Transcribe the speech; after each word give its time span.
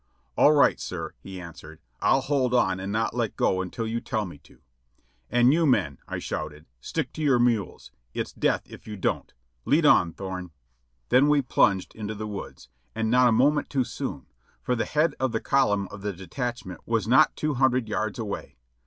"All 0.35 0.53
right, 0.53 0.79
sir," 0.79 1.13
he 1.19 1.39
answered; 1.39 1.79
"I'll 2.01 2.21
hold 2.21 2.55
on 2.55 2.79
and 2.79 2.91
not 2.91 3.13
let 3.13 3.35
go 3.35 3.61
until 3.61 3.85
you 3.85 4.01
tell 4.01 4.25
me 4.25 4.39
to." 4.39 4.57
"And 5.29 5.53
you 5.53 5.67
men," 5.67 5.99
I 6.07 6.17
shouted, 6.17 6.65
"stick 6.79 7.13
to 7.13 7.21
your 7.21 7.37
mules. 7.37 7.91
It's 8.11 8.33
death 8.33 8.63
if 8.65 8.87
you 8.87 8.97
don't; 8.97 9.31
lead 9.63 9.85
on, 9.85 10.11
Thorne!" 10.13 10.49
Then 11.09 11.29
we 11.29 11.43
plunged 11.43 11.93
into 11.93 12.15
the 12.15 12.25
woods; 12.25 12.67
and 12.95 13.11
not 13.11 13.27
a 13.29 13.31
moment 13.31 13.69
too 13.69 13.83
soon, 13.83 14.25
for 14.63 14.75
the 14.75 14.85
head 14.85 15.13
of 15.19 15.33
the 15.33 15.39
column 15.39 15.87
of 15.91 16.01
the 16.01 16.13
detachment 16.13 16.81
was 16.87 17.07
not 17.07 17.35
two 17.35 17.53
hun 17.53 17.69
dred 17.69 17.87
yards 17.87 18.17
away. 18.17 18.57